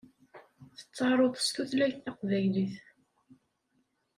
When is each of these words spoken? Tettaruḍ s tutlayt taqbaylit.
Tettaruḍ 0.77 1.33
s 1.45 1.47
tutlayt 1.55 1.97
taqbaylit. 2.05 2.75